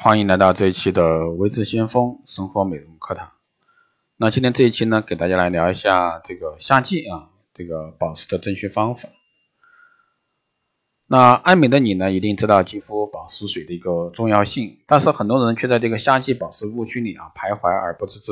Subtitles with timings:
[0.00, 3.32] 欢迎来到这一期的维持先锋生活美容课堂。
[4.16, 9.08] 那今天这一期呢，给大家来聊一下这个夏季啊，这个保湿的正确方法。
[11.08, 18.30] 那爱美的你呢，一定知道肌肤保湿水的一个重要性，但是很多人却在这个夏季保湿误区里啊徘徊而不自知。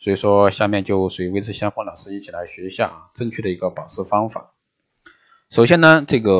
[0.00, 4.54] 所以说，下面就随维持先锋老师一起来学一下啊正确的一个保湿方法。
[5.50, 6.32] 首先呢，这个。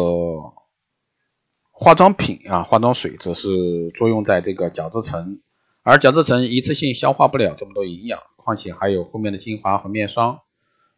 [1.83, 5.41] 化妆品啊，化妆水只是作用在这个角质层，
[5.83, 10.41] 而角质层一次性消化不了这么多营养，况且还有后面的精华和面霜。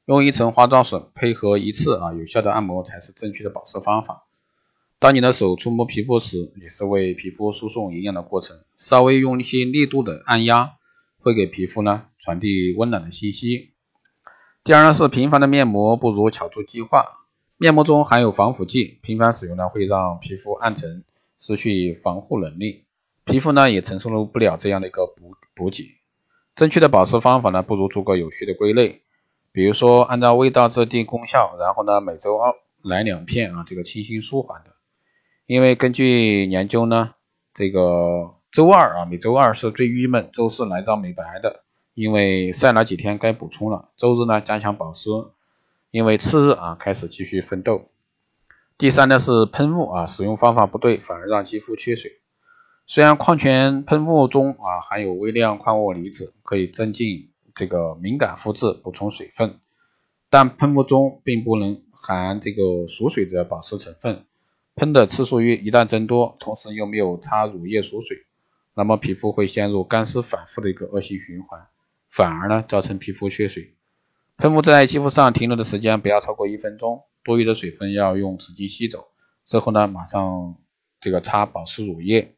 [0.07, 4.25] 用一层化妆水配合一次啊有效的按摩才是正确的保湿方法。
[4.99, 8.59] 当你的手触摸皮肤时，也是为皮肤输送营养的过程。
[8.77, 10.73] 稍微用一些力度的按压，
[11.21, 13.71] 会给皮肤呢传递温暖的信息。
[14.65, 17.22] 第二呢是频繁的面膜不如巧做计划。
[17.63, 21.05] 面膜中含有防腐剂，频繁使用呢会让皮肤暗沉，
[21.39, 22.87] 失去防护能力，
[23.25, 25.95] 皮肤呢也承受不了这样的一个补补给。
[26.57, 29.03] 正确的保湿方法呢，不如做个有序的归类，
[29.53, 32.53] 比如说按照味道制定功效，然后呢每周二
[32.83, 34.73] 来两片啊，这个清新舒缓的。
[35.47, 37.15] 因为根据研究呢，
[37.55, 41.63] 这个周二啊每周二是最郁闷，周四来找美白的，
[41.95, 43.91] 因为晒了几天该补充了。
[43.97, 45.11] 周日呢加强保湿。
[45.93, 47.91] 因为次日啊开始继续奋斗。
[48.79, 52.19] 第三呢是喷雾啊，使用方法不对，反而让肌肤缺水。
[52.87, 59.61] 虽然矿泉喷雾中啊含有微量矿物离子，可以增进这个敏感肤质，补充水分，
[60.31, 64.25] 但喷雾中并不能含这个锁水的保湿成分。
[64.75, 68.25] 喷的次数越一旦增多，同时又没有擦乳液锁水，
[68.75, 71.67] 那么皮肤会陷入干湿反复的一个恶性循环，
[72.09, 73.75] 反而呢造成皮肤缺水。
[74.43, 79.07] 喷雾在肌肤上停留的时间不要超过一分钟，多余的水分要用纸巾吸走。
[79.45, 80.57] 之后呢，马上
[81.01, 82.35] 这个擦保湿乳液。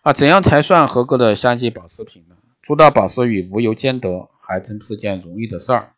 [0.00, 2.38] 啊，怎样才算合格的夏季保湿品呢？
[2.62, 5.92] 做到保湿与无油兼得，还真不是件容易的事儿。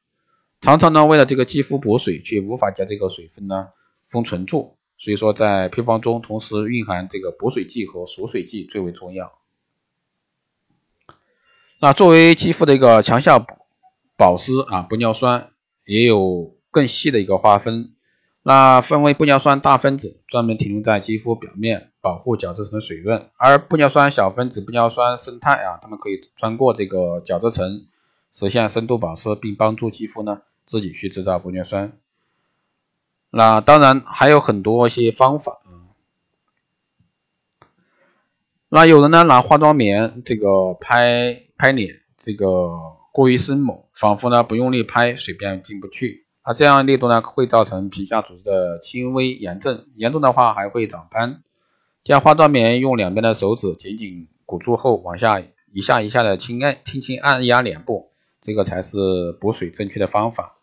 [0.61, 3.69] 常常呢，为了这个肌肤补水，却无法将这个水分呢
[4.09, 4.77] 封存住。
[4.99, 9.39] 所以说，在配方中同时蕴含这个补水剂和锁水剂最为重要。
[11.81, 13.60] 那作为肌肤的一个强效补。
[14.21, 15.49] 保湿啊，玻尿酸
[15.87, 17.95] 也有更细的一个划分，
[18.43, 27.87] 那分为玻尿酸大分子，专门停留在肌肤表面，保护角质层的水润；而玻尿酸小分子、玻尿酸生态啊，它们可以穿过这个角质层，
[28.31, 31.95] 实现深度保湿，并帮助肌肤呢自己去制造玻尿酸。
[33.31, 35.61] 那当然还有很多一些方法，
[38.69, 43.00] 那有人呢拿化妆棉这个拍拍脸，这个。
[43.13, 51.43] 过于生猛，仿佛呢不用力拍水便进不去，而这样力度呢会造成皮下组织的轻微炎症，严重的话还会长斑。
[52.05, 60.57] 将化妆棉用两边的手指紧紧鼓住后，往下一下一下的轻按，轻轻按压脸部，这个才是补水正确的方法。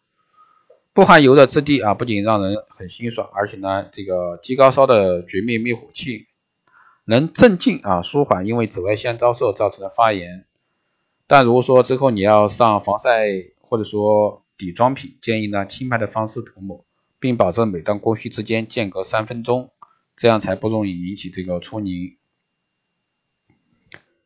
[0.94, 6.26] 不含油的质地啊，不仅让人很清爽，而且呢这个极高烧的绝密灭火器，
[7.06, 10.46] 能镇静啊舒缓因为紫外线照射造成的发炎。
[11.28, 13.28] 但如果说之后你要上防晒
[13.60, 16.86] 或者说底妆品，建议呢轻拍的方式涂抹，
[17.20, 19.72] 并保证每道工序之间间隔三分钟，
[20.16, 22.16] 这样才不容易引起这个出泥。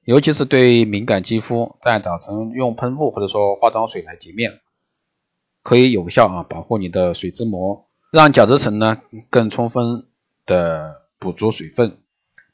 [0.03, 4.61] 尤其是对敏感肌肤，在早晨用喷雾或者说化妆水来洁面，
[5.63, 10.05] 可以有效啊保护你的水脂膜，让角质层呢更充分
[10.45, 11.97] 的补足水分，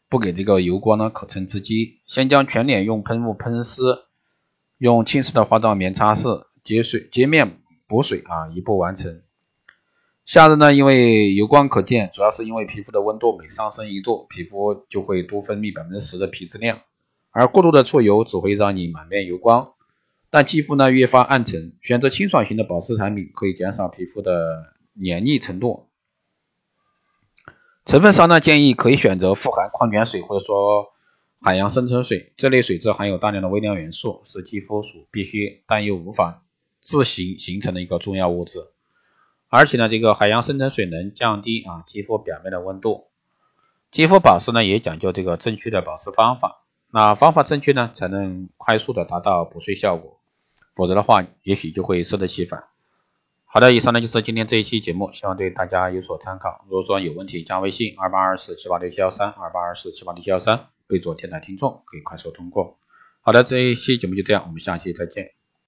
[0.08, 2.00] 不给这个油光呢可乘之机。
[2.06, 4.07] 先将全脸用喷雾喷湿。
[4.78, 9.24] 用轻湿的化妆棉擦拭，洁水洁面补水啊，一步完成。
[10.24, 16.82] 夏日呢，因为油光可见，主要是因为皮肤的温度每上升一度，皮肤就会多分泌百分之十的皮脂量，
[17.32, 19.74] 而过度的出油只会让你满面油光，
[20.30, 21.74] 但肌肤呢越发暗沉。
[21.82, 25.88] 选择清爽型的保湿产品，可以减少皮肤的黏腻程度。
[27.86, 30.94] 成分上呢，建议可以选择富含矿泉水或者说。
[31.42, 36.44] 海洋深层水这类水质含有大量的微量元素，是肌肤所必须但又无法
[36.82, 38.68] 自行形成的一个重要物质。
[39.48, 43.06] 而且呢，这个海洋深层水能降低啊肌肤表面的温度。
[43.92, 50.20] 肌肤保湿呢也讲究这个正确的保湿方法，那方法正确呢才能快速的达到补水效果，
[50.76, 52.66] 否则的话也许就会适得其反。
[53.46, 56.66] 好的，以上呢就是今天这一期节目，希望对大家有所参考。
[56.68, 60.68] 如果说有问题，加微信二八二四七八六七幺三二八二四七八六七幺三。
[60.88, 62.80] 备注“电台听众”可以快速通过。
[63.22, 65.37] 好的，这一期节目就这样，我们下期再见。